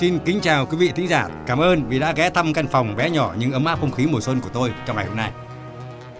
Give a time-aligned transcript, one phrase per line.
[0.00, 1.28] xin kính chào quý vị thính giả.
[1.46, 4.06] Cảm ơn vì đã ghé thăm căn phòng bé nhỏ nhưng ấm áp không khí
[4.06, 5.30] mùa xuân của tôi trong ngày hôm nay.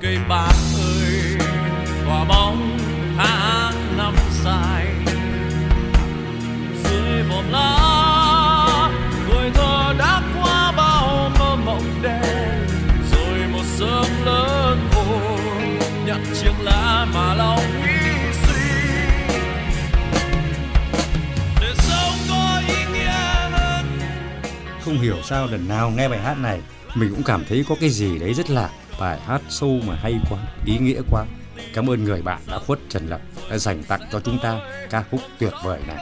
[0.00, 1.38] Cây bạc ơi,
[2.06, 2.78] quả bóng
[3.16, 4.14] tháng năm
[4.44, 4.86] dài
[6.84, 8.90] dưới vòm lá
[9.30, 12.66] tuổi thơ đã qua bao mơ mộng đen
[13.12, 17.89] rồi một sớm lớn khôn nhặt chiếc lá mà lòng
[24.84, 26.60] Không hiểu sao lần nào nghe bài hát này
[26.94, 28.70] mình cũng cảm thấy có cái gì đấy rất lạ.
[29.00, 31.24] Bài hát sâu mà hay quá, ý nghĩa quá.
[31.74, 33.20] Cảm ơn người bạn đã khuất Trần Lập
[33.50, 35.96] đã dành tặng cho chúng ta ca khúc tuyệt vời này.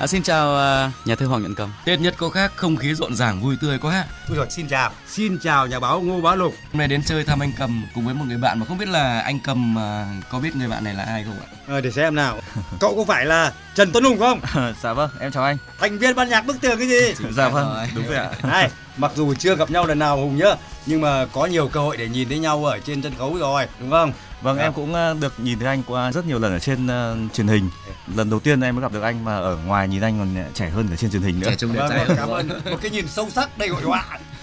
[0.00, 1.72] À, xin chào à, nhà thơ Hoàng Nhận Cầm.
[1.84, 4.04] Tết nhất có khác, không khí rộn ràng vui tươi quá.
[4.28, 4.90] Ôi rồi, xin chào.
[5.08, 6.54] Xin chào nhà báo Ngô Bá Lục.
[6.72, 8.88] Hôm nay đến chơi thăm anh Cầm cùng với một người bạn mà không biết
[8.88, 11.46] là anh Cầm à, có biết người bạn này là ai không ạ?
[11.68, 12.40] Ờ, để xem nào.
[12.80, 14.40] Cậu có phải là Trần Tuấn Hùng không?
[14.82, 15.56] dạ vâng, em chào anh.
[15.78, 17.14] Thành viên ban nhạc bức tường cái gì?
[17.30, 17.86] Dạ vâng, rồi.
[17.94, 18.30] đúng rồi ạ.
[18.42, 20.54] Này, mặc dù chưa gặp nhau lần nào Hùng nhá,
[20.86, 23.66] nhưng mà có nhiều cơ hội để nhìn thấy nhau ở trên sân khấu rồi,
[23.80, 24.12] đúng không?
[24.42, 24.62] Vâng, Dạ.
[24.62, 27.48] em cũng ờ, được nhìn thấy anh qua rất nhiều lần ở trên ờ, truyền
[27.48, 27.70] hình.
[28.14, 30.68] Lần đầu tiên em mới gặp được anh mà ở ngoài nhìn anh còn trẻ
[30.70, 31.46] hơn cả trên truyền hình nữa.
[31.50, 32.04] Trẻ trung đẹp Vâng, trai.
[32.04, 32.48] vâng, cảm ơn.
[32.48, 34.04] Một cái nhìn sâu sắc đầy hội họa.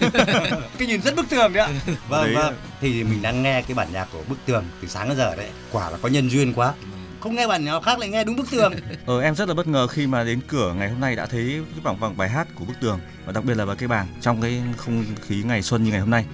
[0.78, 1.70] cái nhìn rất bức tường đấy ạ.
[2.08, 2.34] Vâng, Đấy.
[2.34, 2.54] vâng.
[2.80, 5.48] Thì mình đang nghe cái bản nhạc của bức tường từ sáng đến giờ đấy.
[5.72, 6.72] Quả là có nhân duyên quá.
[7.20, 8.72] Không nghe bản nào khác lại nghe đúng bức tường.
[9.06, 11.62] Ờ, em rất là bất ngờ khi mà đến cửa ngày hôm nay đã thấy
[11.72, 14.42] cái bảng vàng bài hát của bức tường và đặc biệt là cây bàng trong
[14.42, 16.24] cái không khí ngày xuân như ngày hôm nay.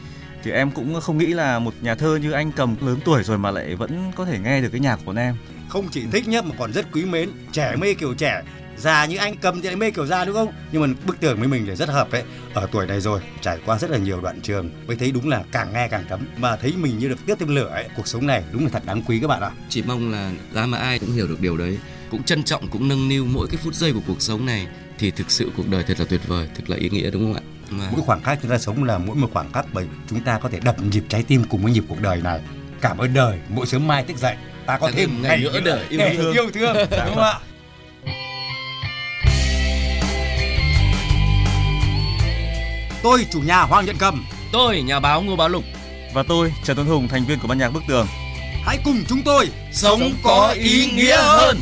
[0.44, 3.38] Thì em cũng không nghĩ là một nhà thơ như anh cầm lớn tuổi rồi
[3.38, 5.36] mà lại vẫn có thể nghe được cái nhạc của em.
[5.68, 7.30] Không chỉ thích nhá mà còn rất quý mến.
[7.52, 8.42] Trẻ mê kiểu trẻ.
[8.78, 10.52] Già như anh cầm thì lại mê kiểu già đúng không?
[10.72, 12.22] Nhưng mà bức tường với mình thì rất hợp đấy.
[12.54, 15.42] Ở tuổi này rồi, trải qua rất là nhiều đoạn trường mới thấy đúng là
[15.52, 16.20] càng nghe càng cấm.
[16.36, 17.88] Mà thấy mình như được tiếp thêm lửa ấy.
[17.96, 19.50] Cuộc sống này đúng là thật đáng quý các bạn ạ.
[19.68, 21.78] Chỉ mong là giá mà ai cũng hiểu được điều đấy,
[22.10, 24.66] cũng trân trọng cũng nâng niu mỗi cái phút giây của cuộc sống này
[24.98, 27.34] thì thực sự cuộc đời thật là tuyệt vời, thật là ý nghĩa đúng không
[27.34, 27.42] ạ?
[27.73, 30.38] Mà mỗi khoảng khắc chúng ta sống là mỗi một khoảng khắc bởi chúng ta
[30.38, 32.41] có thể đập nhịp trái tim cùng với nhịp cuộc đời này.
[32.81, 36.00] Cảm ơn đời mỗi sớm mai thức dậy ta có thêm ngày nữa để yêu
[36.16, 36.32] thương.
[36.32, 37.38] yêu thương đúng không ạ?
[43.03, 44.25] Tôi chủ nhà Hoàng Nhận Cầm.
[44.53, 45.65] Tôi nhà báo Ngô Bá Lục.
[46.15, 48.06] Và tôi, Trần Tuấn Hùng, thành viên của ban nhạc bức tường.
[48.65, 51.59] hãy cùng chúng tôi sống có ý nghĩa hơn.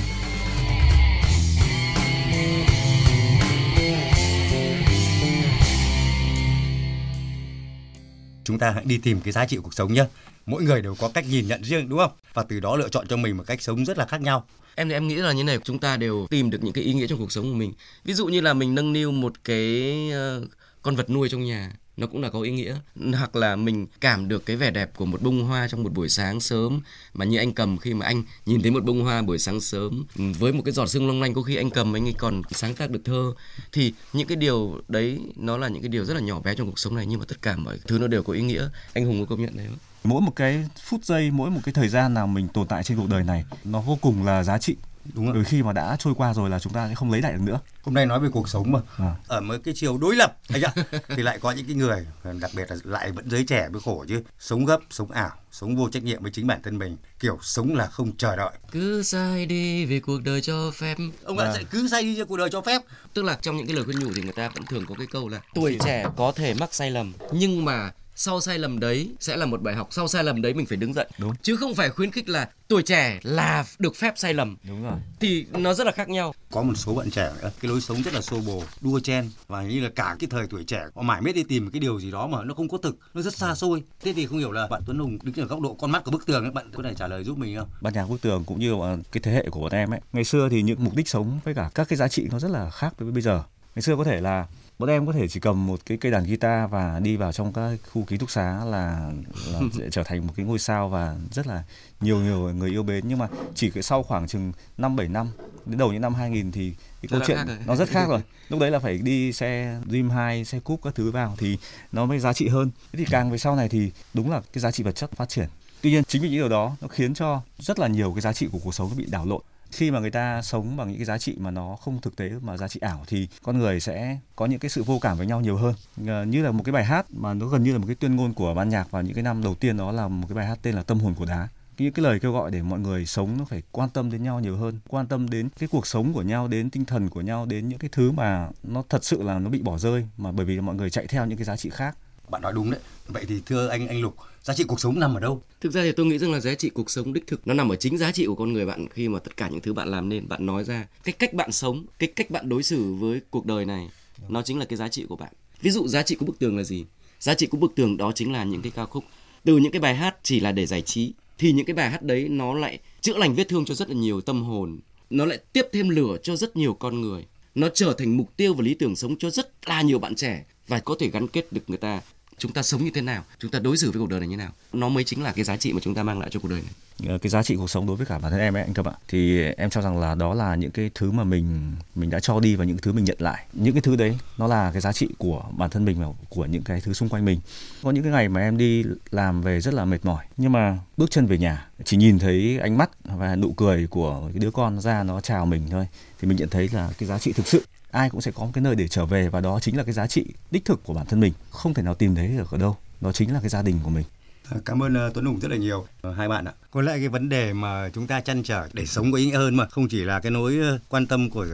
[8.45, 10.05] Chúng ta hãy đi tìm cái giá trị của cuộc sống nhé
[10.47, 12.13] mỗi người đều có cách nhìn nhận riêng đúng không?
[12.35, 14.47] Và từ đó lựa chọn cho mình một cách sống rất là khác nhau.
[14.75, 16.95] Em thì em nghĩ là như này, chúng ta đều tìm được những cái ý
[16.95, 17.73] nghĩa trong cuộc sống của mình.
[18.05, 20.47] Ví dụ như là mình nâng niu một cái ờ,
[20.83, 22.77] con vật nuôi trong nhà, nó cũng là có ý nghĩa.
[23.15, 26.09] Hoặc là mình cảm được cái vẻ đẹp của một bông hoa trong một buổi
[26.09, 26.81] sáng sớm
[27.15, 30.05] mà như anh cầm khi mà anh nhìn thấy một bông hoa buổi sáng sớm
[30.39, 32.75] với một cái giọt sương long lanh có khi anh cầm anh ấy còn sáng
[32.75, 33.33] tác được thơ
[33.73, 36.67] thì những cái điều đấy nó là những cái điều rất là nhỏ bé trong
[36.67, 38.69] cuộc sống này nhưng mà tất cả mọi thứ nó đều có ý nghĩa.
[38.95, 39.79] Anh Hùng có công nhận đấy không?
[40.05, 42.99] Mỗi một cái phút giây, mỗi một cái thời gian nào mình tồn tại trên
[42.99, 44.77] cuộc đời này nó vô cùng là giá trị.
[45.15, 47.21] Đúng không Đôi khi mà đã trôi qua rồi là chúng ta sẽ không lấy
[47.23, 47.61] lại được nữa.
[47.83, 48.81] hôm nay nói về cuộc sống mà.
[48.99, 49.15] À.
[49.29, 50.73] ở một cái chiều đối lập anh ạ
[51.09, 52.07] thì lại có những cái người
[52.41, 55.77] đặc biệt là lại vẫn giới trẻ mới khổ chứ sống gấp sống ảo sống
[55.77, 58.51] vô trách nhiệm với chính bản thân mình kiểu sống là không chờ đợi.
[58.73, 60.97] Cứ sai đi vì cuộc đời cho phép.
[61.25, 62.83] Ông ạ sẽ cứ say đi cho cuộc đời cho phép.
[63.15, 65.07] Tức là trong những cái lời khuyên nhủ thì người ta vẫn thường có cái
[65.11, 69.11] câu là tuổi trẻ có thể mắc sai lầm nhưng mà sau sai lầm đấy
[69.21, 71.09] sẽ là một bài học sau sai lầm đấy mình phải đứng dậy.
[71.19, 71.33] Đúng.
[71.43, 74.57] chứ không phải khuyến khích là tuổi trẻ là được phép sai lầm.
[74.69, 74.99] Đúng rồi.
[75.21, 76.35] thì nó rất là khác nhau.
[76.51, 79.31] Có một số bạn trẻ nữa, cái lối sống rất là xô bồ đua chen
[79.49, 82.01] và như là cả cái thời tuổi trẻ họ mãi miết đi tìm cái điều
[82.01, 83.83] gì đó mà nó không có thực nó rất xa xôi.
[84.03, 86.11] Thế thì không hiểu là bạn Tuấn Hùng đứng ở góc độ con mắt của
[86.11, 87.69] bức tường ấy bạn có thể trả lời giúp mình không?
[87.81, 90.01] Ban nhạc bức tường cũng như là cái thế hệ của bọn em ấy.
[90.13, 92.51] Ngày xưa thì những mục đích sống với cả các cái giá trị nó rất
[92.51, 93.43] là khác với bây giờ.
[93.75, 94.47] Ngày xưa có thể là
[94.81, 97.53] bọn em có thể chỉ cầm một cái cây đàn guitar và đi vào trong
[97.53, 99.11] các khu ký túc xá là,
[99.53, 101.63] là sẽ trở thành một cái ngôi sao và rất là
[102.01, 103.09] nhiều nhiều người yêu mến.
[103.09, 105.29] Nhưng mà chỉ sau khoảng chừng năm bảy năm
[105.67, 108.21] đến đầu những năm 2000 thì cái câu chuyện nó rất khác rồi.
[108.49, 111.59] Lúc đấy là phải đi xe Dream 2, xe cúp các thứ vào thì
[111.93, 112.71] nó mới giá trị hơn.
[112.93, 115.29] Thế thì càng về sau này thì đúng là cái giá trị vật chất phát
[115.29, 115.49] triển.
[115.83, 118.33] Tuy nhiên chính vì những điều đó nó khiến cho rất là nhiều cái giá
[118.33, 120.97] trị của cuộc sống nó bị đảo lộn khi mà người ta sống bằng những
[120.97, 123.81] cái giá trị mà nó không thực tế, mà giá trị ảo, thì con người
[123.81, 125.75] sẽ có những cái sự vô cảm với nhau nhiều hơn.
[126.07, 128.17] Ờ, như là một cái bài hát mà nó gần như là một cái tuyên
[128.17, 130.47] ngôn của ban nhạc vào những cái năm đầu tiên, đó là một cái bài
[130.47, 131.49] hát tên là tâm hồn của đá.
[131.79, 134.41] Những cái lời kêu gọi để mọi người sống nó phải quan tâm đến nhau
[134.41, 137.47] nhiều hơn, quan tâm đến cái cuộc sống của nhau, đến tinh thần của nhau,
[137.47, 140.47] đến những cái thứ mà nó thật sự là nó bị bỏ rơi, mà bởi
[140.47, 141.97] vì mọi người chạy theo những cái giá trị khác.
[142.29, 142.81] Bạn nói đúng đấy
[143.13, 145.43] vậy thì thưa anh anh Lục, giá trị cuộc sống nằm ở đâu?
[145.61, 147.73] Thực ra thì tôi nghĩ rằng là giá trị cuộc sống đích thực nó nằm
[147.73, 149.89] ở chính giá trị của con người bạn khi mà tất cả những thứ bạn
[149.89, 150.29] làm nên.
[150.29, 153.65] Bạn nói ra cái cách bạn sống, cái cách bạn đối xử với cuộc đời
[153.65, 153.91] này,
[154.29, 155.33] nó chính là cái giá trị của bạn.
[155.61, 156.85] Ví dụ giá trị của bức tường là gì?
[157.21, 159.05] Giá trị của bức tường đó chính là những cái ca khúc.
[159.45, 162.03] Từ những cái bài hát chỉ là để giải trí, thì những cái bài hát
[162.03, 164.79] đấy nó lại chữa lành vết thương cho rất là nhiều tâm hồn.
[165.11, 167.27] Nó lại tiếp thêm lửa cho rất nhiều con người.
[167.55, 170.45] Nó trở thành mục tiêu và lý tưởng sống cho rất là nhiều bạn trẻ
[170.69, 172.01] và có thể gắn kết được người ta
[172.41, 174.37] chúng ta sống như thế nào, chúng ta đối xử với cuộc đời này như
[174.37, 174.53] thế nào.
[174.73, 176.63] Nó mới chính là cái giá trị mà chúng ta mang lại cho cuộc đời
[176.63, 176.73] này.
[177.09, 178.89] Ờ, cái giá trị cuộc sống đối với cả bản thân em ấy, anh Cầm
[178.89, 178.93] ạ.
[179.09, 182.41] Thì em cho rằng là đó là những cái thứ mà mình mình đã cho
[182.41, 183.47] đi và những thứ mình nhận lại.
[183.53, 186.47] Những cái thứ đấy, nó là cái giá trị của bản thân mình và của
[186.47, 187.41] những cái thứ xung quanh mình.
[187.83, 190.79] Có những cái ngày mà em đi làm về rất là mệt mỏi, nhưng mà
[190.97, 194.51] bước chân về nhà, chỉ nhìn thấy ánh mắt và nụ cười của cái đứa
[194.51, 195.87] con ra nó chào mình thôi,
[196.21, 198.51] thì mình nhận thấy là cái giá trị thực sự ai cũng sẽ có một
[198.55, 200.95] cái nơi để trở về và đó chính là cái giá trị đích thực của
[200.95, 203.49] bản thân mình không thể nào tìm thấy được ở đâu đó chính là cái
[203.49, 204.05] gia đình của mình
[204.51, 206.53] À, Cảm ơn uh, Tuấn Hùng rất là nhiều uh, hai bạn ạ.
[206.71, 209.37] Có lẽ cái vấn đề mà chúng ta chăn trở để sống có ý nghĩa
[209.37, 210.59] hơn mà không chỉ là cái nỗi
[210.89, 211.47] quan tâm của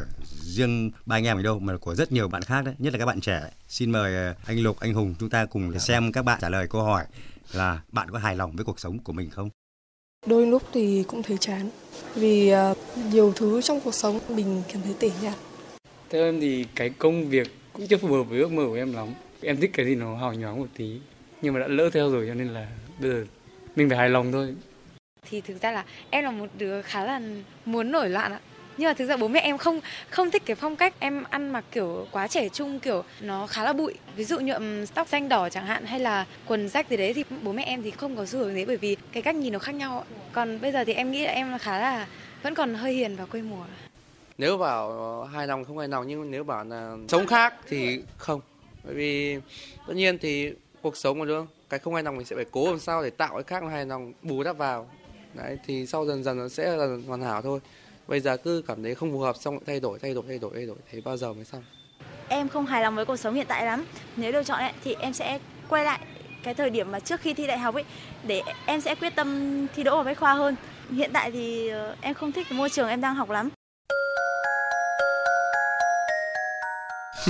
[0.42, 2.98] riêng ba anh em mình đâu mà của rất nhiều bạn khác đấy, nhất là
[2.98, 3.50] các bạn trẻ.
[3.68, 6.66] Xin mời anh Lục, anh Hùng chúng ta cùng để xem các bạn trả lời
[6.68, 7.04] câu hỏi
[7.52, 9.50] là bạn có hài lòng với cuộc sống của mình không?
[10.26, 11.70] Đôi lúc thì cũng thấy chán
[12.14, 12.52] vì
[13.10, 15.34] nhiều thứ trong cuộc sống mình cảm thấy tẻ nhạt.
[16.10, 18.92] Theo em thì cái công việc cũng chưa phù hợp với ước mơ của em
[18.92, 19.08] lắm.
[19.42, 20.98] Em thích cái gì nó hào nhoáng một tí,
[21.42, 22.66] nhưng mà đã lỡ theo rồi cho nên là
[23.00, 23.24] bây giờ
[23.76, 24.54] mình phải hài lòng thôi.
[25.30, 27.20] Thì thực ra là em là một đứa khá là
[27.64, 28.40] muốn nổi loạn ạ.
[28.78, 29.80] Nhưng mà thực ra bố mẹ em không
[30.10, 33.64] không thích cái phong cách em ăn mặc kiểu quá trẻ trung, kiểu nó khá
[33.64, 33.94] là bụi.
[34.16, 37.24] Ví dụ nhuộm tóc xanh đỏ chẳng hạn hay là quần rách gì đấy thì
[37.42, 39.58] bố mẹ em thì không có xu hướng đấy bởi vì cái cách nhìn nó
[39.58, 42.06] khác nhau còn bây giờ thì em nghĩ là em khá là
[42.42, 43.64] vẫn còn hơi hiền và quê mùa
[44.38, 48.40] nếu bảo hài lòng không hài lòng nhưng nếu bảo là sống khác thì không.
[48.84, 49.40] Bởi vì
[49.86, 50.52] tất nhiên thì
[50.82, 51.46] cuộc sống mà đúng không?
[51.68, 53.86] Cái không hài lòng mình sẽ phải cố làm sao để tạo cái khác hài
[53.86, 54.86] lòng bù đắp vào.
[55.34, 57.60] Đấy thì sau dần dần nó sẽ là hoàn hảo thôi.
[58.06, 60.50] Bây giờ cứ cảm thấy không phù hợp xong thay đổi thay đổi thay đổi
[60.54, 60.76] thay đổi.
[60.92, 61.62] Thế bao giờ mới xong?
[62.28, 63.84] Em không hài lòng với cuộc sống hiện tại lắm.
[64.16, 66.00] Nếu lựa chọn ấy, thì em sẽ quay lại
[66.42, 67.84] cái thời điểm mà trước khi thi đại học ấy
[68.26, 70.56] để em sẽ quyết tâm thi đỗ vào bách khoa hơn.
[70.90, 73.50] Hiện tại thì ờ, em không thích cái môi trường em đang học lắm.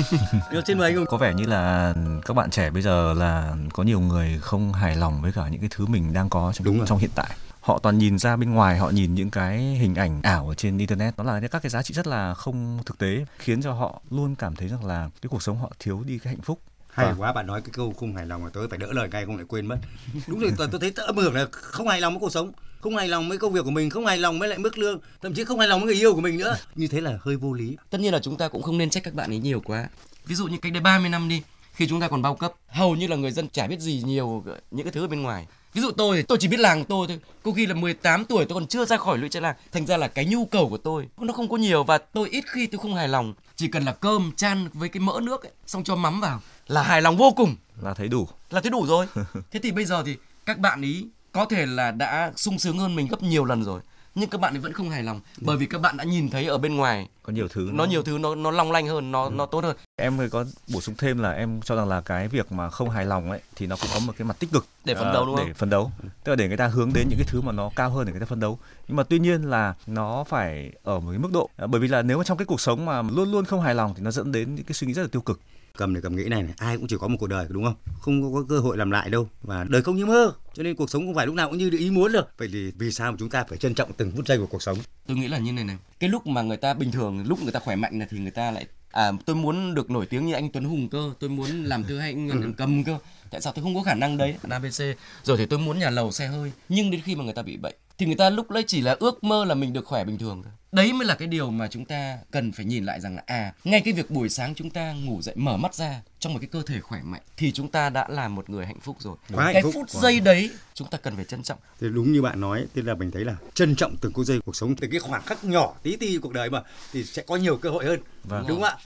[0.66, 1.94] trên mời anh có vẻ như là
[2.24, 5.60] các bạn trẻ bây giờ là có nhiều người không hài lòng với cả những
[5.60, 7.30] cái thứ mình đang có trong Đúng trong hiện tại.
[7.60, 10.78] Họ toàn nhìn ra bên ngoài họ nhìn những cái hình ảnh ảo ở trên
[10.78, 11.16] internet.
[11.16, 14.34] Đó là các cái giá trị rất là không thực tế khiến cho họ luôn
[14.34, 16.60] cảm thấy rằng là cái cuộc sống họ thiếu đi cái hạnh phúc.
[16.88, 19.26] Hay quá bạn nói cái câu không hài lòng mà tôi phải đỡ lời ngay
[19.26, 19.76] không lại quên mất.
[20.26, 22.96] Đúng rồi tôi, tôi thấy âm hưởng là không hài lòng với cuộc sống không
[22.96, 25.34] hài lòng với công việc của mình không hài lòng với lại mức lương thậm
[25.34, 26.56] chí không hài lòng với người yêu của mình nữa.
[26.74, 27.76] Như thế là hơi vô lý.
[27.90, 29.88] Tất nhiên là chúng ta cũng không nên trách các bạn ấy nhiều quá.
[30.26, 31.42] Ví dụ như cách đây 30 năm đi
[31.72, 34.44] khi chúng ta còn bao cấp hầu như là người dân chả biết gì nhiều
[34.70, 35.46] những cái thứ ở bên ngoài.
[35.74, 37.20] Ví dụ tôi thì tôi chỉ biết làng tôi thôi.
[37.42, 39.96] Có khi là 18 tuổi tôi còn chưa ra khỏi lũy tre làng thành ra
[39.96, 42.78] là cái nhu cầu của tôi nó không có nhiều và tôi ít khi tôi
[42.78, 43.34] không hài lòng.
[43.56, 46.82] Chỉ cần là cơm chan với cái mỡ nước ấy, xong cho mắm vào là
[46.82, 47.56] hài lòng vô cùng.
[47.82, 48.28] Là thấy đủ.
[48.50, 49.06] Là thấy đủ rồi.
[49.50, 51.06] Thế thì bây giờ thì các bạn ý
[51.36, 53.80] có thể là đã sung sướng hơn mình gấp nhiều lần rồi
[54.14, 56.46] nhưng các bạn ấy vẫn không hài lòng bởi vì các bạn đã nhìn thấy
[56.46, 57.08] ở bên ngoài.
[57.22, 59.30] Có nhiều thứ nó nhiều thứ nó nó long lanh hơn nó ừ.
[59.30, 59.76] nó tốt hơn.
[59.96, 60.44] Em có
[60.74, 63.40] bổ sung thêm là em cho rằng là cái việc mà không hài lòng ấy
[63.56, 65.54] thì nó cũng có một cái mặt tích cực để phấn đấu đúng để không?
[65.54, 65.90] phấn đấu.
[66.24, 68.12] Tức là để người ta hướng đến những cái thứ mà nó cao hơn để
[68.12, 68.58] người ta phấn đấu.
[68.88, 71.50] Nhưng mà tuy nhiên là nó phải ở một cái mức độ.
[71.66, 73.94] Bởi vì là nếu mà trong cái cuộc sống mà luôn luôn không hài lòng
[73.96, 75.40] thì nó dẫn đến những cái suy nghĩ rất là tiêu cực
[75.76, 77.74] cầm để cầm nghĩ này, này ai cũng chỉ có một cuộc đời đúng không?
[78.00, 80.32] Không có cơ hội làm lại đâu và đời không như mơ.
[80.54, 82.28] Cho nên cuộc sống không phải lúc nào cũng như ý muốn được.
[82.38, 84.62] Vậy thì vì sao mà chúng ta phải trân trọng từng phút giây của cuộc
[84.62, 84.78] sống?
[85.06, 87.52] Tôi nghĩ là như này này cái lúc mà người ta bình thường lúc người
[87.52, 90.34] ta khỏe mạnh này thì người ta lại à tôi muốn được nổi tiếng như
[90.34, 92.98] anh Tuấn Hùng cơ tôi muốn làm thứ hay anh cầm cơ.
[93.30, 94.34] Tại sao tôi không có khả năng đấy?
[94.50, 97.42] ABC rồi thì tôi muốn nhà lầu xe hơi nhưng đến khi mà người ta
[97.42, 100.04] bị bệnh thì người ta lúc đấy chỉ là ước mơ là mình được khỏe
[100.04, 100.52] bình thường thôi.
[100.72, 103.52] Đấy mới là cái điều mà chúng ta cần phải nhìn lại rằng là à
[103.64, 106.48] ngay cái việc buổi sáng chúng ta ngủ dậy mở mắt ra trong một cái
[106.52, 109.16] cơ thể khỏe mạnh thì chúng ta đã là một người hạnh phúc rồi.
[109.32, 109.72] Quá cái phúc.
[109.74, 111.58] phút giây đấy chúng ta cần phải trân trọng.
[111.80, 114.40] Thì đúng như bạn nói tức là mình thấy là trân trọng từng phút giây
[114.44, 116.62] cuộc sống từ cái khoảng khắc nhỏ tí ti cuộc đời mà
[116.92, 118.44] thì sẽ có nhiều cơ hội hơn Vâng.
[118.48, 118.76] đúng không ạ?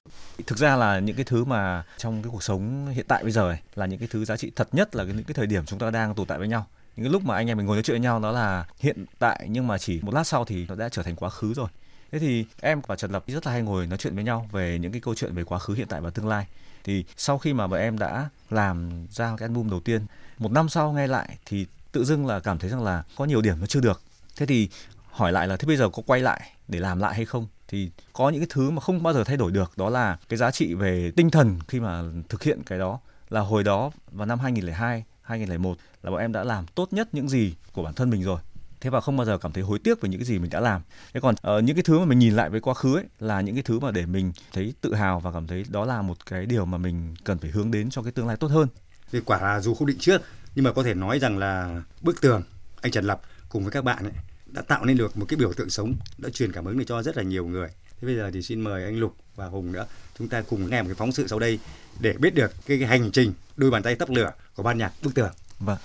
[0.47, 3.49] Thực ra là những cái thứ mà trong cái cuộc sống hiện tại bây giờ
[3.49, 5.65] ấy, là những cái thứ giá trị thật nhất là cái, những cái thời điểm
[5.67, 6.67] chúng ta đang tồn tại với nhau
[7.01, 9.05] những cái lúc mà anh em mình ngồi nói chuyện với nhau đó là hiện
[9.19, 11.69] tại nhưng mà chỉ một lát sau thì nó đã trở thành quá khứ rồi.
[12.13, 14.79] Thế thì em và trần lập rất là hay ngồi nói chuyện với nhau về
[14.79, 16.47] những cái câu chuyện về quá khứ hiện tại và tương lai.
[16.85, 20.07] Thì sau khi mà bọn em đã làm ra cái album đầu tiên
[20.39, 23.41] một năm sau nghe lại thì tự dưng là cảm thấy rằng là có nhiều
[23.41, 24.03] điểm nó chưa được.
[24.37, 24.69] Thế thì
[25.11, 27.47] hỏi lại là thế bây giờ có quay lại để làm lại hay không?
[27.69, 30.37] Thì có những cái thứ mà không bao giờ thay đổi được đó là cái
[30.37, 33.01] giá trị về tinh thần khi mà thực hiện cái đó.
[33.31, 37.29] Là hồi đó vào năm 2002, 2001 là bọn em đã làm tốt nhất những
[37.29, 38.41] gì của bản thân mình rồi.
[38.81, 40.61] Thế và không bao giờ cảm thấy hối tiếc về những cái gì mình đã
[40.61, 40.83] làm.
[41.15, 43.41] Thế còn uh, những cái thứ mà mình nhìn lại với quá khứ ấy là
[43.41, 46.27] những cái thứ mà để mình thấy tự hào và cảm thấy đó là một
[46.27, 48.69] cái điều mà mình cần phải hướng đến cho cái tương lai tốt hơn.
[49.13, 50.23] Thì quả là dù không định trước
[50.55, 52.43] nhưng mà có thể nói rằng là bức tường
[52.83, 54.13] anh Trần Lập cùng với các bạn ấy
[54.47, 57.03] đã tạo nên được một cái biểu tượng sống đã truyền cảm hứng để cho
[57.03, 57.69] rất là nhiều người.
[58.01, 59.87] Thế bây giờ thì xin mời anh Lục và Hùng nữa
[60.19, 61.59] chúng ta cùng nghe một cái phóng sự sau đây
[62.01, 64.91] để biết được cái, cái hành trình đôi bàn tay tắp lửa của ban nhạc
[65.03, 65.31] bức tường.
[65.59, 65.77] Vâng.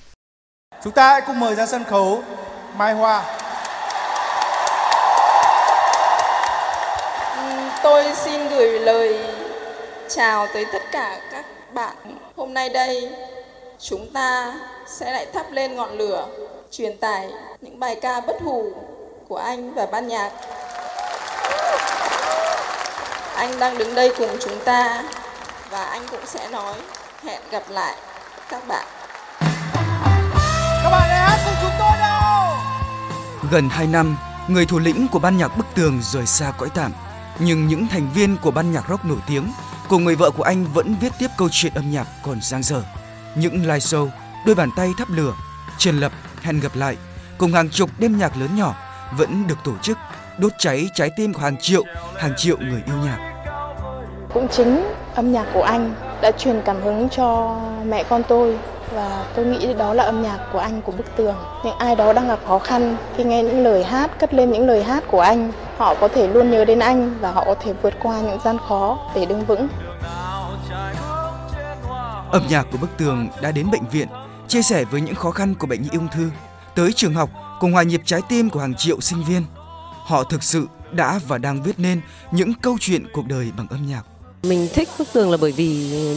[0.84, 2.24] Chúng ta hãy cùng mời ra sân khấu
[2.78, 3.24] Mai Hoa.
[7.84, 9.20] Tôi xin gửi lời
[10.10, 11.96] chào tới tất cả các bạn
[12.36, 13.10] hôm nay đây.
[13.80, 14.54] Chúng ta
[14.88, 16.28] sẽ lại thắp lên ngọn lửa
[16.72, 17.30] truyền tải
[17.62, 18.72] những bài ca bất hủ
[19.28, 20.32] của anh và ban nhạc.
[23.36, 25.04] Anh đang đứng đây cùng chúng ta
[25.70, 26.76] và anh cũng sẽ nói
[27.26, 27.96] hẹn gặp lại
[28.50, 28.86] các bạn.
[30.84, 32.58] Các bạn hãy hát cùng chúng tôi nào.
[33.52, 34.18] Gần 2 năm
[34.48, 36.92] người thủ lĩnh của ban nhạc bức tường rời xa cõi tạm.
[37.40, 39.52] Nhưng những thành viên của ban nhạc rock nổi tiếng
[39.90, 42.84] cùng người vợ của anh vẫn viết tiếp câu chuyện âm nhạc còn dang dở.
[43.36, 44.10] Những live show
[44.46, 45.34] đôi bàn tay thắp lửa
[45.78, 46.98] trần lập hẹn gặp lại
[47.38, 48.76] cùng hàng chục đêm nhạc lớn nhỏ
[49.18, 49.98] vẫn được tổ chức
[50.38, 51.84] đốt cháy trái tim của hàng triệu
[52.18, 53.32] hàng triệu người yêu nhạc.
[54.34, 58.58] Cũng chính âm nhạc của anh đã truyền cảm hứng cho mẹ con tôi
[58.94, 61.36] và tôi nghĩ đó là âm nhạc của anh của bức tường.
[61.66, 64.68] Những ai đó đang gặp khó khăn khi nghe những lời hát, cất lên những
[64.68, 67.74] lời hát của anh, họ có thể luôn nhớ đến anh và họ có thể
[67.82, 69.68] vượt qua những gian khó để đứng vững.
[72.32, 74.08] Âm nhạc của bức tường đã đến bệnh viện,
[74.48, 76.30] chia sẻ với những khó khăn của bệnh nhi ung thư,
[76.76, 77.30] tới trường học
[77.60, 79.44] cùng hòa nhịp trái tim của hàng triệu sinh viên.
[80.06, 82.02] Họ thực sự đã và đang viết nên
[82.32, 84.02] những câu chuyện cuộc đời bằng âm nhạc
[84.50, 85.68] mình thích bức tường là bởi vì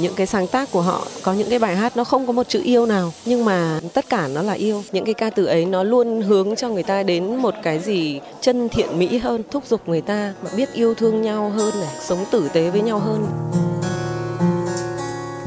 [0.00, 2.49] những cái sáng tác của họ, có những cái bài hát nó không có một
[2.49, 3.12] chữ yêu nào.
[3.25, 4.82] Nhưng mà tất cả nó là yêu.
[4.92, 8.20] Những cái ca từ ấy nó luôn hướng cho người ta đến một cái gì
[8.40, 11.94] chân thiện mỹ hơn, thúc giục người ta mà biết yêu thương nhau hơn này,
[12.00, 13.26] sống tử tế với nhau hơn.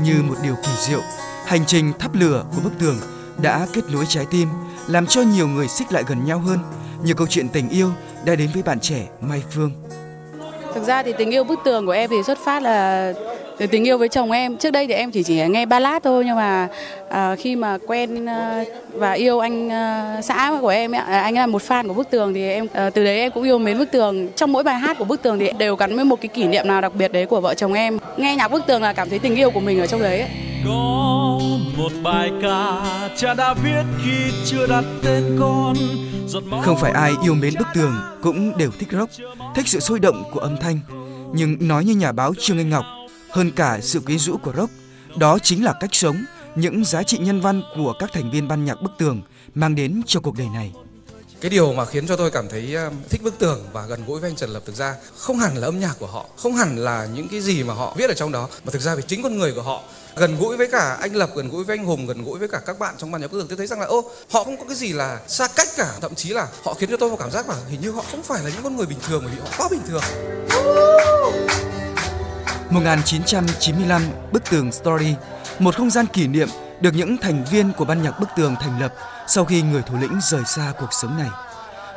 [0.03, 1.01] Như một điều kỳ diệu,
[1.45, 2.97] hành trình thắp lửa của bức tường
[3.41, 4.47] đã kết nối trái tim,
[4.87, 6.59] làm cho nhiều người xích lại gần nhau hơn.
[7.03, 7.89] Nhiều câu chuyện tình yêu
[8.25, 9.71] đã đến với bạn trẻ Mai Phương.
[10.73, 13.13] Thực ra thì tình yêu bức tường của em thì xuất phát là
[13.57, 14.57] từ tình yêu với chồng em.
[14.57, 16.67] Trước đây thì em chỉ chỉ nghe ballad thôi nhưng mà
[17.09, 18.63] à, khi mà quen à,
[18.93, 22.09] và yêu anh à, xã của em ấy, à, anh là một fan của bức
[22.09, 24.27] tường thì em à, từ đấy em cũng yêu mến bức tường.
[24.35, 26.67] Trong mỗi bài hát của bức tường thì đều gắn với một cái kỷ niệm
[26.67, 27.97] nào đặc biệt đấy của vợ chồng em.
[28.17, 30.19] Nghe nhạc bức tường là cảm thấy tình yêu của mình ở trong đấy.
[30.19, 30.29] Ấy.
[31.77, 32.81] Một bài ca
[33.17, 35.75] cha đã viết khi chưa đặt tên con
[36.63, 39.11] không phải ai yêu mến bức tường cũng đều thích rock,
[39.55, 40.79] thích sự sôi động của âm thanh.
[41.33, 42.85] Nhưng nói như nhà báo Trương Anh Ngọc,
[43.29, 44.71] hơn cả sự quyến rũ của rock,
[45.17, 46.25] đó chính là cách sống,
[46.55, 49.21] những giá trị nhân văn của các thành viên ban nhạc bức tường
[49.55, 50.71] mang đến cho cuộc đời này.
[51.41, 54.19] Cái điều mà khiến cho tôi cảm thấy um, thích bức tường và gần gũi
[54.19, 56.77] với anh Trần Lập thực ra không hẳn là âm nhạc của họ, không hẳn
[56.77, 59.23] là những cái gì mà họ viết ở trong đó, mà thực ra vì chính
[59.23, 59.83] con người của họ
[60.15, 62.59] gần gũi với cả anh Lập, gần gũi với anh Hùng, gần gũi với cả
[62.65, 64.75] các bạn trong ban nhạc bức tôi thấy rằng là ô họ không có cái
[64.75, 67.49] gì là xa cách cả, thậm chí là họ khiến cho tôi có cảm giác
[67.49, 69.47] là hình như họ không phải là những con người bình thường bởi vì họ
[69.57, 70.03] quá bình thường.
[72.69, 74.01] 1995,
[74.31, 75.15] Bức tường Story,
[75.59, 76.49] một không gian kỷ niệm
[76.81, 78.93] được những thành viên của ban nhạc Bức tường thành lập
[79.27, 81.29] sau khi người thủ lĩnh rời xa cuộc sống này.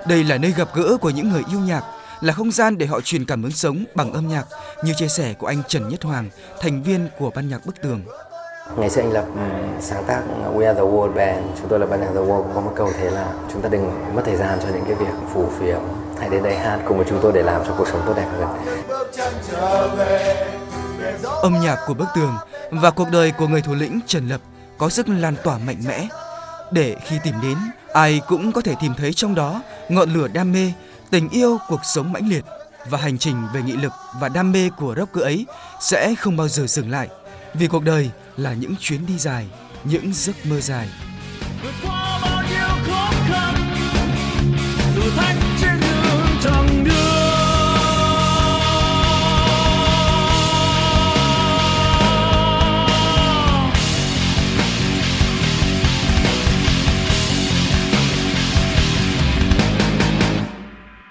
[0.07, 1.83] Đây là nơi gặp gỡ của những người yêu nhạc,
[2.25, 4.45] là không gian để họ truyền cảm hứng sống bằng âm nhạc
[4.83, 8.03] như chia sẻ của anh Trần Nhất Hoàng, thành viên của ban nhạc Bức tường.
[8.77, 9.25] Ngày xưa anh lập
[9.81, 10.23] sáng tác
[10.55, 12.93] We Are The World Band, chúng tôi là ban nhạc The World có một câu
[12.99, 15.81] thế là chúng ta đừng mất thời gian cho những cái việc phù phiếm,
[16.19, 18.29] hãy đến đây hát cùng với chúng tôi để làm cho cuộc sống tốt đẹp
[18.39, 18.49] hơn.
[21.23, 22.37] Âm nhạc của Bức tường
[22.71, 24.41] và cuộc đời của người thủ lĩnh Trần Lập
[24.79, 26.09] có sức lan tỏa mạnh mẽ
[26.71, 27.57] để khi tìm đến
[27.93, 30.73] ai cũng có thể tìm thấy trong đó ngọn lửa đam mê
[31.15, 32.45] tình yêu, cuộc sống mãnh liệt
[32.89, 35.47] và hành trình về nghị lực và đam mê của rocker ấy
[35.81, 37.09] sẽ không bao giờ dừng lại,
[37.55, 39.47] vì cuộc đời là những chuyến đi dài,
[39.85, 40.89] những giấc mơ dài.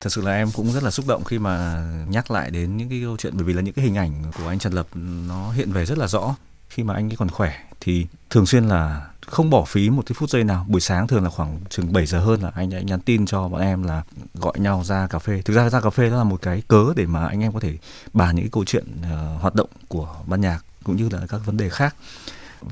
[0.03, 2.89] Thật sự là em cũng rất là xúc động khi mà nhắc lại đến những
[2.89, 4.87] cái câu chuyện bởi vì là những cái hình ảnh của anh Trần Lập
[5.27, 6.35] nó hiện về rất là rõ.
[6.69, 10.15] Khi mà anh ấy còn khỏe thì thường xuyên là không bỏ phí một cái
[10.19, 10.65] phút giây nào.
[10.69, 13.47] Buổi sáng thường là khoảng chừng 7 giờ hơn là anh ấy nhắn tin cho
[13.47, 15.41] bọn em là gọi nhau ra cà phê.
[15.45, 17.59] Thực ra ra cà phê đó là một cái cớ để mà anh em có
[17.59, 17.77] thể
[18.13, 21.41] bàn những cái câu chuyện uh, hoạt động của ban nhạc cũng như là các
[21.45, 21.95] vấn đề khác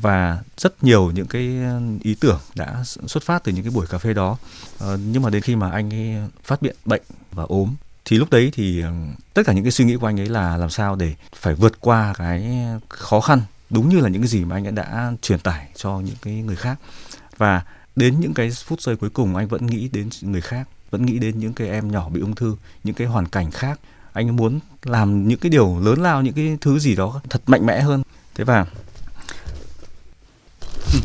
[0.02, 3.88] và rất nhiều những cái ừ, ý tưởng đã xuất phát từ những cái buổi
[3.88, 4.38] cà phê đó.
[4.80, 8.30] À, nhưng mà đến khi mà anh ấy phát biện bệnh và ốm thì lúc
[8.30, 8.90] đấy thì ừ,
[9.34, 11.82] tất cả những cái suy nghĩ của anh ấy là làm sao để phải vượt
[11.82, 15.40] qua cái khó khăn đúng như là những cái gì mà anh ấy đã truyền
[15.40, 16.80] tải cho những cái người khác.
[17.38, 17.62] Và
[17.96, 21.20] đến những cái phút giây cuối cùng anh vẫn nghĩ đến người khác vẫn nghĩ
[21.20, 23.80] đến những cái em nhỏ bị ung thư những cái hoàn cảnh khác.
[24.14, 27.66] Anh muốn làm những cái điều lớn lao những cái thứ gì đó thật mạnh
[27.66, 28.04] mẽ hơn.
[28.36, 28.66] Thế và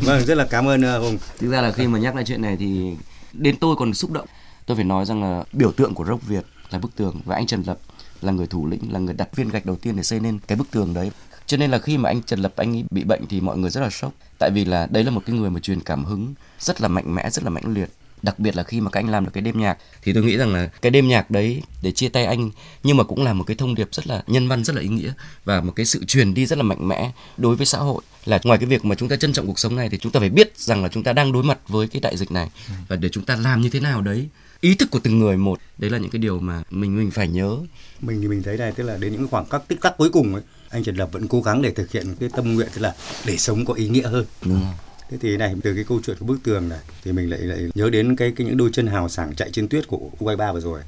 [0.03, 1.17] vâng rất là cảm ơn uh, hùng.
[1.37, 2.95] Thực ra là khi mà nhắc lại chuyện này thì
[3.33, 4.27] đến tôi còn xúc động.
[4.65, 7.47] Tôi phải nói rằng là biểu tượng của rock việt là bức tường và anh
[7.47, 7.79] trần lập
[8.21, 10.55] là người thủ lĩnh là người đặt viên gạch đầu tiên để xây nên cái
[10.55, 11.11] bức tường đấy.
[11.45, 13.69] Cho nên là khi mà anh Trần Lập anh ấy bị bệnh thì mọi người
[13.69, 14.13] rất là sốc.
[14.37, 17.15] Tại vì là đấy là một cái người mà truyền cảm hứng rất là mạnh
[17.15, 17.89] mẽ rất là mãnh liệt
[18.21, 20.37] đặc biệt là khi mà các anh làm được cái đêm nhạc thì tôi nghĩ
[20.37, 22.51] rằng là cái đêm nhạc đấy để chia tay anh
[22.83, 24.87] nhưng mà cũng là một cái thông điệp rất là nhân văn rất là ý
[24.87, 25.13] nghĩa
[25.45, 28.01] và một cái sự truyền đi rất là mạnh mẽ đối với xã hội.
[28.25, 30.19] Là ngoài cái việc mà chúng ta trân trọng cuộc sống này thì chúng ta
[30.19, 32.49] phải biết rằng là chúng ta đang đối mặt với cái đại dịch này.
[32.87, 34.27] Và để chúng ta làm như thế nào đấy
[34.61, 37.27] ý thức của từng người một đấy là những cái điều mà mình mình phải
[37.27, 37.57] nhớ.
[38.01, 40.33] Mình thì mình thấy này tức là đến những khoảng cách tích tắc cuối cùng
[40.33, 42.95] ấy anh Trần Lập vẫn cố gắng để thực hiện cái tâm nguyện tức là
[43.25, 44.25] để sống có ý nghĩa hơn.
[44.41, 44.61] Đúng.
[45.09, 47.69] Thế thì này từ cái câu chuyện của bức tường này thì mình lại lại
[47.75, 50.59] nhớ đến cái cái những đôi chân hào sảng chạy trên tuyết của U23 vừa
[50.59, 50.81] rồi.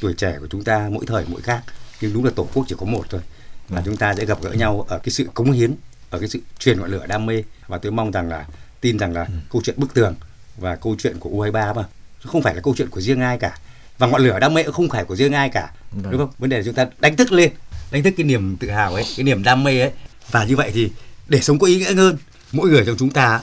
[0.00, 1.62] Tuổi trẻ của chúng ta mỗi thời mỗi khác
[2.00, 3.20] nhưng đúng là tổ quốc chỉ có một thôi.
[3.68, 5.74] Và chúng ta sẽ gặp gỡ nhau ở cái sự cống hiến
[6.10, 7.42] ở cái sự truyền ngọn lửa đam mê.
[7.66, 8.46] Và tôi mong rằng là
[8.80, 10.14] tin rằng là câu chuyện bức tường
[10.56, 11.84] và câu chuyện của U23 mà
[12.24, 13.58] không phải là câu chuyện của riêng ai cả.
[13.98, 15.72] Và ngọn lửa đam mê cũng không phải của riêng ai cả
[16.10, 16.30] đúng không?
[16.38, 17.52] Vấn đề là chúng ta đánh thức lên
[17.92, 19.90] đánh thức cái niềm tự hào ấy cái niềm đam mê ấy.
[20.30, 20.90] Và như vậy thì
[21.28, 22.16] để sống có ý nghĩa hơn
[22.52, 23.40] mỗi người trong chúng ta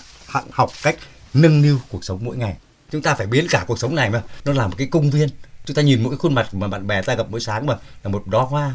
[0.51, 0.95] học cách
[1.33, 2.55] nâng niu cuộc sống mỗi ngày.
[2.91, 5.29] Chúng ta phải biến cả cuộc sống này mà nó là một cái công viên.
[5.65, 8.09] Chúng ta nhìn mỗi khuôn mặt mà bạn bè ta gặp mỗi sáng mà là
[8.11, 8.73] một đóa hoa.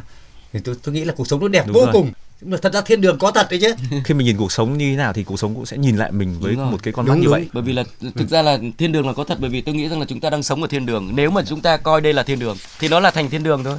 [0.52, 1.92] Thì tôi tôi nghĩ là cuộc sống nó đẹp Đúng vô rồi.
[1.92, 2.12] cùng.
[2.40, 3.74] Nhưng mà thật ra thiên đường có thật đấy chứ.
[4.04, 6.12] Khi mình nhìn cuộc sống như thế nào thì cuộc sống cũng sẽ nhìn lại
[6.12, 7.48] mình với một cái con mắt như vậy.
[7.52, 7.84] Bởi vì là
[8.14, 10.20] thực ra là thiên đường là có thật bởi vì tôi nghĩ rằng là chúng
[10.20, 11.10] ta đang sống ở thiên đường.
[11.14, 13.64] Nếu mà chúng ta coi đây là thiên đường thì nó là thành thiên đường
[13.64, 13.78] thôi.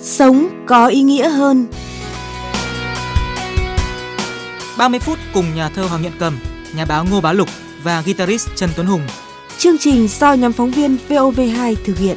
[0.00, 1.66] Sống có ý nghĩa hơn.
[4.78, 6.38] 30 phút cùng nhà thơ Hoàng Nhận Cầm,
[6.74, 7.48] nhà báo Ngô Bá Lục
[7.82, 9.06] và guitarist Trần Tuấn Hùng.
[9.58, 12.16] Chương trình do nhóm phóng viên VOV2 thực hiện.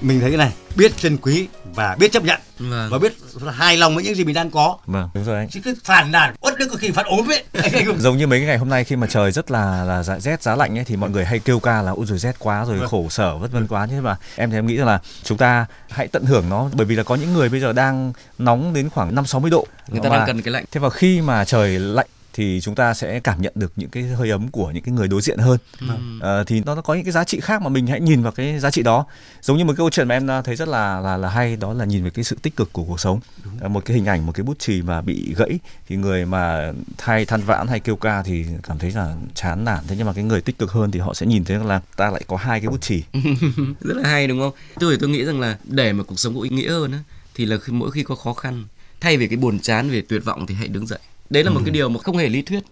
[0.00, 1.48] mình thấy cái này biết trân quý
[1.80, 2.90] và biết chấp nhận Vâng.
[2.90, 3.12] và biết
[3.52, 6.12] hài lòng với những gì mình đang có vâng đúng rồi anh chứ cứ phản
[6.12, 7.44] nàn uất đức có khi phát ốm ấy
[7.98, 10.42] giống như mấy cái ngày hôm nay khi mà trời rất là là giá rét
[10.42, 12.78] giá lạnh ấy thì mọi người hay kêu ca là ôi rồi rét quá rồi
[12.78, 12.88] Vâng.
[12.88, 15.66] khổ sở vất vân quá nhưng mà em thì em nghĩ rằng là chúng ta
[15.90, 18.90] hãy tận hưởng nó bởi vì là có những người bây giờ đang nóng đến
[18.90, 20.64] khoảng năm sáu mươi độ Người ta Và đang cần cái lạnh.
[20.72, 24.02] thế vào khi mà trời lạnh thì chúng ta sẽ cảm nhận được những cái
[24.02, 25.58] hơi ấm của những cái người đối diện hơn.
[25.80, 26.18] Vâng.
[26.22, 28.32] Ờ, thì nó nó có những cái giá trị khác mà mình hãy nhìn vào
[28.32, 29.06] cái giá trị đó.
[29.42, 31.84] Giống như một câu chuyện mà em thấy rất là là là hay đó là
[31.84, 33.20] nhìn về cái sự tích cực của cuộc sống.
[33.60, 36.72] Ờ, một cái hình ảnh một cái bút chì mà bị gãy thì người mà
[36.98, 39.78] thay than vãn hay kêu ca thì cảm thấy là chán nản.
[39.88, 42.10] Thế nhưng mà cái người tích cực hơn thì họ sẽ nhìn thấy là ta
[42.10, 43.02] lại có hai cái bút chì.
[43.80, 44.52] Rất là hay đúng không?
[44.80, 46.98] Tôi tôi nghĩ rằng là để mà cuộc sống có ý nghĩa hơn á
[47.34, 48.64] thì là khi, mỗi khi có khó khăn
[49.00, 50.98] thay vì cái buồn chán về tuyệt vọng thì hãy đứng dậy
[51.30, 51.64] đấy là một Ừ.
[51.64, 52.62] cái điều mà không hề lý thuyết.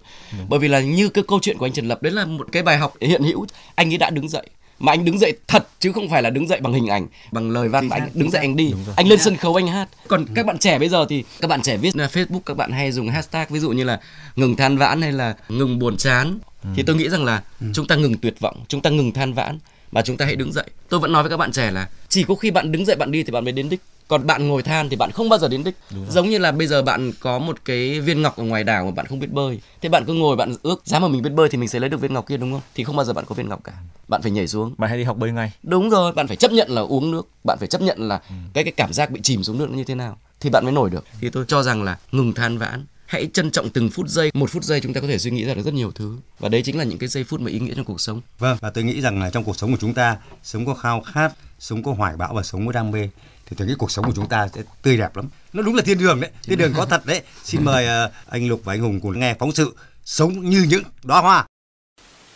[0.49, 2.63] Bởi vì là như cái câu chuyện của anh Trần Lập đấy là một cái
[2.63, 3.47] bài học hiện hữu.
[3.75, 4.47] Anh ấy đã đứng dậy.
[4.79, 7.51] Mà anh đứng dậy thật chứ không phải là đứng dậy bằng hình ảnh bằng
[7.51, 8.73] lời văn mà anh đứng dậy anh đi.
[8.97, 9.89] Anh lên sân khấu anh hát.
[10.09, 12.73] Còn các bạn trẻ bây giờ thì các bạn trẻ viết là Facebook các bạn
[12.73, 14.01] hay dùng hashtag ví dụ như là
[14.37, 16.39] ngừng than vãn hay là ngừng buồn chán.
[16.77, 17.43] Thì tôi nghĩ rằng là
[17.75, 19.59] chúng ta ngừng tuyệt vọng chúng ta ngừng than vãn
[19.93, 20.65] mà chúng ta hãy đứng dậy.
[20.89, 23.13] Tôi vẫn nói với các bạn trẻ là chỉ có khi bạn đứng dậy bạn
[23.13, 25.49] đi thì bạn mới đến đích còn bạn ngồi than thì bạn không bao giờ
[25.49, 25.77] đến đích.
[26.09, 28.91] Giống như là bây giờ bạn có một cái viên ngọc ở ngoài đảo mà
[28.91, 29.61] bạn không biết bơi.
[29.83, 31.91] Thế bạn cứ ngồi bạn ước giá mà mình biết bơi thì mình sẽ lấy
[31.91, 32.61] được viên ngọc kia đúng không?
[32.75, 33.73] Thì không bao giờ bạn có viên ngọc cả.
[34.09, 34.75] Bạn phải nhảy xuống.
[34.79, 35.53] Bạn hãy đi học bơi ngay.
[35.63, 37.29] Đúng rồi bạn phải chấp nhận là uống nước.
[37.45, 38.21] Bạn phải chấp nhận là
[38.53, 40.19] cái cái cảm giác bị chìm xuống nước nó như thế nào.
[40.41, 41.05] Thì bạn mới nổi được.
[41.21, 42.87] Thì tôi cho rằng là ngừng than vãn.
[43.07, 44.31] Hãy trân trọng từng phút giây.
[44.35, 46.17] Một phút giây chúng ta có thể suy nghĩ ra được rất nhiều thứ.
[46.39, 48.21] Và đấy chính là những cái giây phút mà ý nghĩa trong cuộc sống.
[48.39, 51.01] Vâng, và tôi nghĩ rằng là trong cuộc sống của chúng ta, sống có khao
[51.01, 53.09] khát, sống có hoài bão và sống có đam mê
[53.51, 55.29] thì tôi nghĩ cuộc sống của chúng ta sẽ tươi đẹp lắm.
[55.53, 57.23] Nó đúng là thiên đường đấy, thiên đường có thật đấy.
[57.45, 60.83] Xin mời ờ, anh Lục và anh Hùng cùng nghe phóng sự Sống như những
[61.05, 61.47] đóa hoa.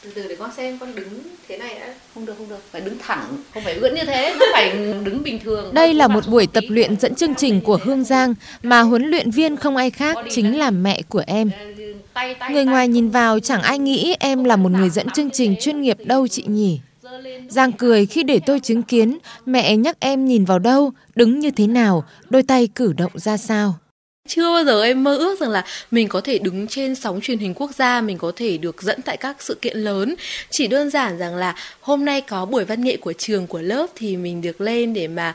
[0.05, 1.09] từ từ để con xem con đứng
[1.48, 4.37] thế này đã không được không được phải đứng thẳng không phải ưỡn như thế
[4.40, 4.70] nó phải
[5.05, 8.35] đứng bình thường Đây là một buổi tập luyện dẫn chương trình của Hương Giang
[8.62, 11.51] mà huấn luyện viên không ai khác chính là mẹ của em.
[12.14, 15.57] tay Người ngoài nhìn vào chẳng ai nghĩ em là một người dẫn chương trình
[15.61, 16.81] chuyên nghiệp đâu chị nhỉ.
[17.48, 21.51] Giang cười khi để tôi chứng kiến mẹ nhắc em nhìn vào đâu, đứng như
[21.51, 23.75] thế nào, đôi tay cử động ra sao.
[24.29, 27.39] Chưa bao giờ em mơ ước rằng là mình có thể đứng trên sóng truyền
[27.39, 30.15] hình quốc gia, mình có thể được dẫn tại các sự kiện lớn.
[30.51, 33.87] Chỉ đơn giản rằng là hôm nay có buổi văn nghệ của trường của lớp
[33.95, 35.35] thì mình được lên để mà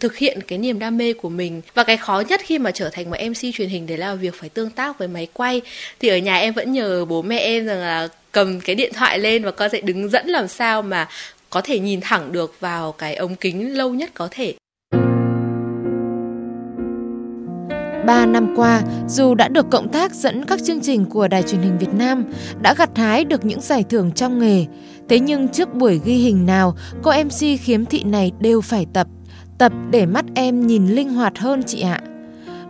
[0.00, 1.62] thực hiện cái niềm đam mê của mình.
[1.74, 4.34] Và cái khó nhất khi mà trở thành một MC truyền hình đấy là việc
[4.34, 5.60] phải tương tác với máy quay.
[6.00, 9.18] Thì ở nhà em vẫn nhờ bố mẹ em rằng là cầm cái điện thoại
[9.18, 11.08] lên và con sẽ đứng dẫn làm sao mà
[11.50, 14.54] có thể nhìn thẳng được vào cái ống kính lâu nhất có thể.
[18.06, 21.60] 3 năm qua, dù đã được cộng tác dẫn các chương trình của Đài truyền
[21.60, 22.24] hình Việt Nam,
[22.62, 24.64] đã gặt hái được những giải thưởng trong nghề.
[25.08, 29.06] Thế nhưng trước buổi ghi hình nào, cô MC khiếm thị này đều phải tập.
[29.58, 32.00] Tập để mắt em nhìn linh hoạt hơn chị ạ.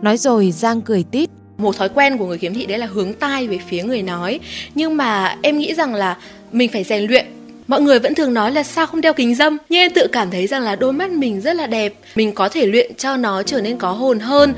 [0.01, 1.29] Nói rồi Giang cười tít.
[1.57, 4.39] Một thói quen của người khiếm thị đấy là hướng tai về phía người nói.
[4.75, 6.17] Nhưng mà em nghĩ rằng là
[6.51, 7.25] mình phải rèn luyện
[7.67, 10.31] Mọi người vẫn thường nói là sao không đeo kính dâm Nhưng em tự cảm
[10.31, 13.43] thấy rằng là đôi mắt mình rất là đẹp Mình có thể luyện cho nó
[13.43, 14.53] trở nên có hồn hơn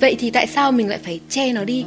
[0.00, 1.84] Vậy thì tại sao mình lại phải che nó đi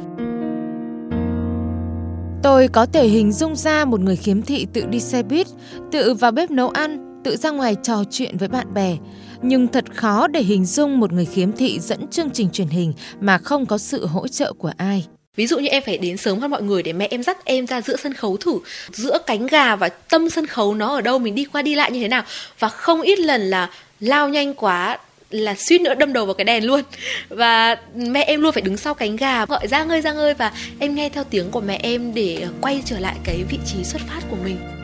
[2.42, 5.46] Tôi có thể hình dung ra một người khiếm thị tự đi xe buýt,
[5.92, 8.96] tự vào bếp nấu ăn, tự ra ngoài trò chuyện với bạn bè.
[9.42, 12.92] Nhưng thật khó để hình dung một người khiếm thị dẫn chương trình truyền hình
[13.20, 15.06] mà không có sự hỗ trợ của ai.
[15.38, 17.66] Ví dụ như em phải đến sớm hơn mọi người để mẹ em dắt em
[17.66, 18.58] ra giữa sân khấu thử,
[18.92, 21.90] giữa cánh gà và tâm sân khấu nó ở đâu, mình đi qua đi lại
[21.90, 22.22] như thế nào.
[22.58, 23.70] Và không ít lần là
[24.00, 24.98] lao nhanh quá
[25.30, 26.82] là suýt nữa đâm đầu vào cái đèn luôn.
[27.28, 30.52] Và mẹ em luôn phải đứng sau cánh gà, gọi ra ngơi ra ngơi và
[30.78, 34.02] em nghe theo tiếng của mẹ em để quay trở lại cái vị trí xuất
[34.08, 34.77] phát của mình.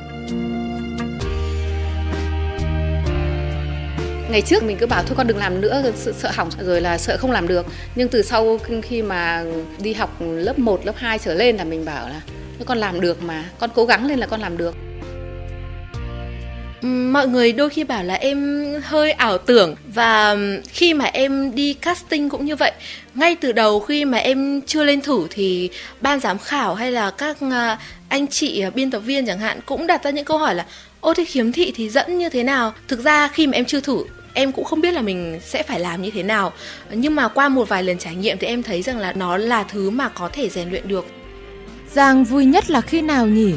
[4.34, 6.50] Ngày trước mình cứ bảo thôi con đừng làm nữa sợ, sợ hỏng.
[6.60, 7.66] Rồi là sợ không làm được.
[7.94, 9.44] Nhưng từ sau khi mà
[9.78, 12.20] đi học lớp 1, lớp 2 trở lên là mình bảo là
[12.66, 14.74] con làm được mà con cố gắng lên là con làm được.
[16.82, 20.36] Mọi người đôi khi bảo là em hơi ảo tưởng và
[20.68, 22.72] khi mà em đi casting cũng như vậy
[23.14, 25.70] ngay từ đầu khi mà em chưa lên thử thì
[26.00, 29.60] ban giám khảo hay là các à, anh chị à, biên tập viên chẳng hạn
[29.66, 30.66] cũng đặt ra những câu hỏi là
[31.00, 32.72] ô thế khiếm thị thì dẫn như thế nào?
[32.88, 35.80] Thực ra khi mà em chưa thử em cũng không biết là mình sẽ phải
[35.80, 36.52] làm như thế nào.
[36.90, 39.62] Nhưng mà qua một vài lần trải nghiệm thì em thấy rằng là nó là
[39.62, 41.06] thứ mà có thể rèn luyện được.
[41.92, 43.54] Giang vui nhất là khi nào nhỉ?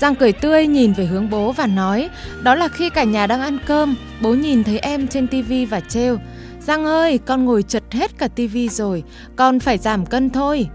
[0.00, 2.08] Giang cười tươi nhìn về hướng bố và nói,
[2.42, 3.96] Đó là khi cả nhà đang ăn cơm.
[4.20, 6.18] Bố nhìn thấy em trên tivi và trêu,
[6.60, 9.02] Giang ơi, con ngồi chật hết cả tivi rồi,
[9.36, 10.68] Con phải giảm cân thôi.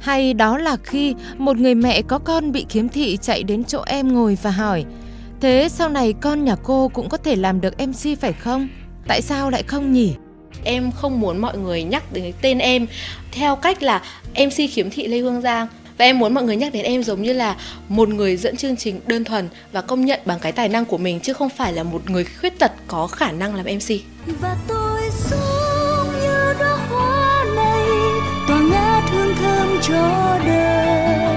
[0.00, 3.82] Hay đó là khi một người mẹ có con bị khiếm thị chạy đến chỗ
[3.86, 4.84] em ngồi và hỏi
[5.40, 8.68] Thế sau này con nhà cô cũng có thể làm được MC phải không?
[9.08, 10.14] Tại sao lại không nhỉ?
[10.64, 12.86] Em không muốn mọi người nhắc đến tên em
[13.32, 14.02] theo cách là
[14.34, 15.66] MC khiếm thị Lê Hương Giang
[15.98, 17.56] và em muốn mọi người nhắc đến em giống như là
[17.88, 20.98] một người dẫn chương trình đơn thuần và công nhận bằng cái tài năng của
[20.98, 23.94] mình chứ không phải là một người khuyết tật có khả năng làm MC.
[24.40, 27.88] Và tôi sống như đóa hoa này
[28.48, 31.29] tỏa ngát hương thơm cho đời.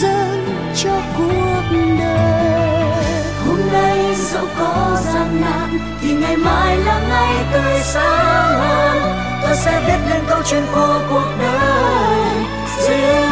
[0.00, 0.44] Dân
[0.76, 1.62] cho cuộc
[1.98, 3.04] đời.
[3.46, 9.02] Hôm nay dẫu có gian nan, thì ngày mai là ngày tươi sáng hơn
[9.42, 12.44] tôi sẽ viết lên câu chuyện của cuộc đời
[12.88, 13.23] riêng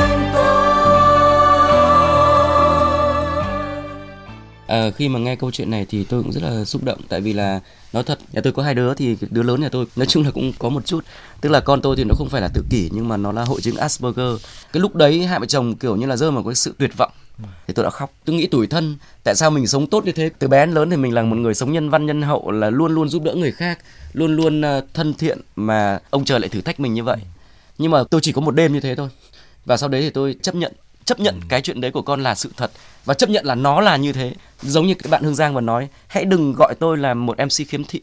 [4.72, 7.20] À, khi mà nghe câu chuyện này thì tôi cũng rất là xúc động tại
[7.20, 7.60] vì là
[7.92, 10.30] nói thật nhà tôi có hai đứa thì đứa lớn nhà tôi nói chung là
[10.30, 11.04] cũng có một chút.
[11.40, 13.44] Tức là con tôi thì nó không phải là tự kỷ nhưng mà nó là
[13.44, 14.42] hội chứng Asperger.
[14.72, 17.10] Cái lúc đấy hai vợ chồng kiểu như là rơi vào cái sự tuyệt vọng.
[17.66, 18.12] Thì tôi đã khóc.
[18.24, 20.30] Tôi nghĩ tủi thân tại sao mình sống tốt như thế?
[20.38, 22.70] Từ bé đến lớn thì mình là một người sống nhân văn nhân hậu là
[22.70, 23.78] luôn luôn giúp đỡ người khác
[24.12, 27.18] luôn luôn ờ, thân thiện mà ông trời lại thử thách mình như vậy.
[27.78, 29.08] Nhưng mà tôi chỉ có một đêm như thế thôi.
[29.64, 30.72] Và sau đấy thì tôi chấp nhận
[31.12, 32.70] chấp nhận cái chuyện đấy của con là sự thật
[33.04, 34.32] và chấp nhận là nó là như thế.
[34.62, 37.68] Giống như các bạn hương giang vừa nói hãy đừng gọi tôi là một mc
[37.68, 38.00] khiếm thị.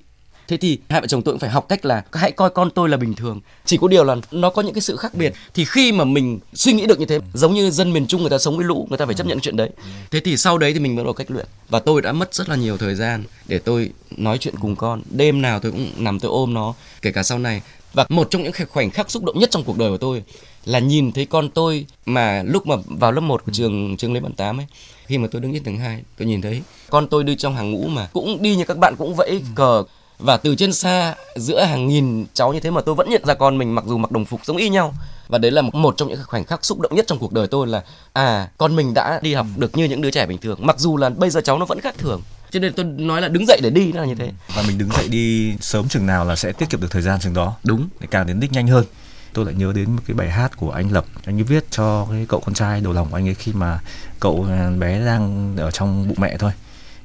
[0.48, 2.89] Thế thì hai vợ chồng tôi cũng phải học cách là hãy coi con tôi
[2.89, 3.41] là bình thường.
[3.65, 5.34] Chỉ có điều là nó có những cái sự khác biệt.
[5.54, 8.30] Thì khi mà mình suy nghĩ được như thế giống như dân miền trung người
[8.30, 9.69] ta sống với lũ người ta phải chấp nhận chuyện đấy.
[10.12, 11.45] Thế thì sau đấy thì mình mới có cách luyện.
[11.69, 15.02] Và tôi đã mất rất là nhiều thời gian để tôi nói chuyện cùng con.
[15.10, 17.62] Đêm nào tôi cũng nằm tôi ôm nó kể cả sau này.
[17.93, 20.24] Và một trong những khoảnh khắc xúc động nhất trong cuộc đời của tôi
[20.65, 24.19] là nhìn thấy con tôi mà lúc mà vào lớp 1 của trường trường Lê
[24.19, 24.65] Văn Tám ấy
[25.06, 27.72] khi mà tôi đứng trên tầng 2 tôi nhìn thấy con tôi đi trong hàng
[27.72, 29.84] ngũ mà cũng đi như các bạn cũng vẫy cờ.
[30.19, 33.34] Và từ trên xa giữa hàng nghìn cháu như thế mà tôi vẫn nhận ra
[33.34, 34.93] con mình mặc dù mặc đồng phục giống y nhau.
[35.28, 37.67] Và đấy là một trong những khoảnh khắc xúc động nhất trong cuộc đời tôi
[37.67, 40.80] là à con mình đã đi học được như những đứa trẻ bình thường mặc
[40.80, 42.22] dù là bây giờ cháu nó vẫn khác thường.
[42.52, 44.32] Cho nên tôi nói là đứng dậy để đi là như thế.
[44.56, 47.19] Và mình đứng dậy đi sớm chừng nào là sẽ tiết kiệm được thời gian
[47.19, 47.56] chừng đó.
[47.63, 47.88] Đúng.
[48.00, 48.86] Để càng đến đích nhanh hơn
[49.34, 51.06] tôi lại nhớ đến một cái bài hát của anh lập.
[51.26, 53.80] Anh ấy viết cho cái cậu con trai đầu lòng anh ấy khi mà
[54.20, 54.48] cậu
[54.80, 56.52] bé đang ở trong bụng mẹ thôi.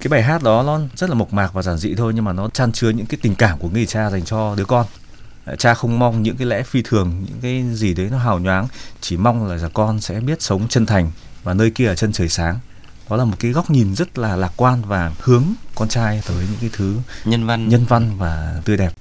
[0.01, 2.33] Cái bài hát đó nó rất là mộc mạc và giản dị thôi nhưng mà
[2.33, 4.87] nó chan chứa những cái tình cảm của người cha dành cho đứa con.
[5.59, 8.69] Cha không mong những cái lẽ phi thường những cái gì đấy nó hào nhoáng
[9.01, 11.11] chỉ mong là con sẽ biết sống chân thành
[11.43, 12.59] và nơi kia là chân trời sáng.
[13.11, 16.37] Đó là một cái góc nhìn rất là lạc quan và hướng con trai tới
[16.37, 17.69] những cái thứ nhân văn.
[17.69, 18.93] nhân văn và tươi đẹp.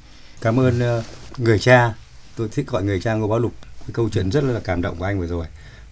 [0.41, 1.05] Cảm ơn uh,
[1.39, 1.93] người cha
[2.35, 3.53] tôi thích gọi người cha ngô bá lục.
[3.79, 5.45] Cái câu chuyện rất là cảm động của anh vừa rồi.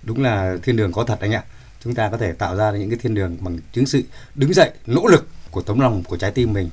[0.04, 1.43] Đúng là thiên đường có thật anh ạ.
[1.84, 4.04] Chúng ta có thể tạo ra những cái thiên đường bằng chứng sự
[4.36, 6.69] đứng dậy nỗ lực của tấm lòng của trái tim mình.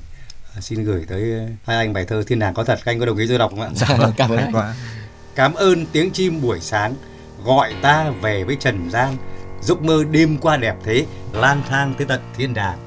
[0.55, 1.23] À, xin gửi tới
[1.63, 2.79] hai anh bài thơ thiên đàng có thật.
[2.85, 3.69] Anh có đồng ý tôi đọc không ạ?
[3.75, 4.75] Dạ vâng cảm ơn quá
[5.35, 6.95] cảm ơn tiếng chim buổi sáng
[7.43, 9.17] gọi ta về với trần gian.
[9.61, 12.77] Giấc mơ đêm qua đẹp thế lang thang tới tận thiên đàng.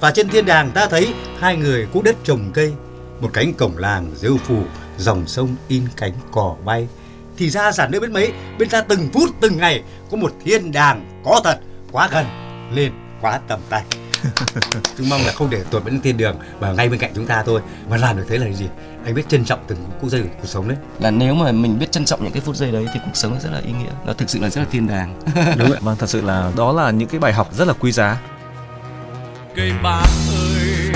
[0.00, 2.72] Và trên thiên đàng ta thấy hai người cuốc đất trồng cây.
[3.20, 4.62] Một cánh cổng làng rêu phủ
[5.00, 6.88] dòng sông in cánh cỏ bay.
[7.36, 10.72] Thì ra giản nơi biết mấy bên ta từng phút từng ngày có một thiên
[10.72, 11.60] đàng có thật
[11.92, 12.26] quá gần
[12.74, 13.84] lên quá tầm tay.
[14.98, 17.42] Chúng mong là không để tuột đến thiên đường mà ngay bên cạnh chúng ta
[17.42, 17.60] thôi.
[17.88, 18.68] Mà làm được thế là gì?
[19.04, 20.78] Anh biết trân trọng từng phút giây của cuộc sống đấy.
[20.98, 23.38] Là nếu mà mình biết trân trọng những cái phút giây đấy thì cuộc sống
[23.42, 23.90] rất là ý nghĩa.
[24.06, 25.20] Nó thực sự là rất là thiên đàng.
[25.56, 27.92] Đúng vậy vâng thật sự là đó là những cái bài học rất là quý
[27.92, 28.20] giá.
[29.56, 30.92] Cây bạc ơi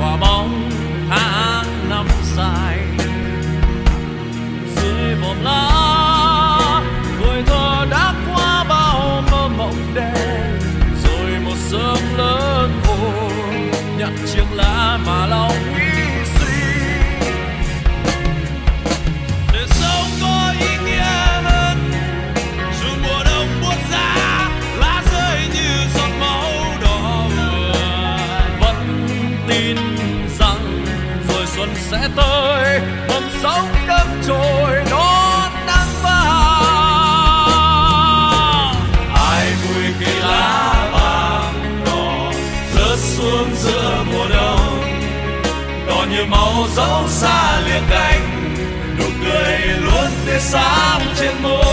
[0.00, 0.67] quả bóng
[31.90, 32.80] sẽ tới.
[33.08, 37.14] Mầm sống đâm chồi đón nắng vàng
[39.14, 42.32] ai vui khi lá vàng đỏ
[42.74, 44.82] rớt xuống giữa mùa đông?
[45.86, 48.54] Đỏ như máu dấu xa liền cánh,
[48.98, 51.67] nụ cười luôn tươi sáng trên môi.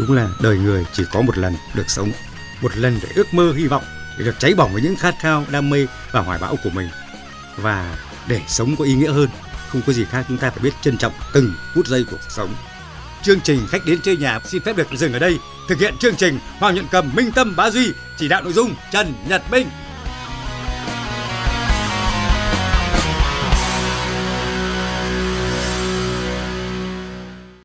[0.00, 2.12] Đúng là đời người chỉ có một lần được sống,
[2.60, 3.84] một lần để ước mơ, hy vọng,
[4.18, 6.88] để được cháy bỏng với những khát khao, đam mê và hoài bão của mình.
[7.56, 7.96] Và
[8.28, 9.28] để sống có ý nghĩa hơn,
[9.68, 12.30] không có gì khác, chúng ta phải biết trân trọng từng phút giây của cuộc
[12.30, 12.54] sống.
[13.22, 15.38] Chương trình khách đến chơi nhà xin phép được dừng ở đây.
[15.68, 18.74] Thực hiện chương trình, hoàng nhận cầm, minh tâm, bá duy chỉ đạo nội dung
[18.92, 19.68] trần nhật minh.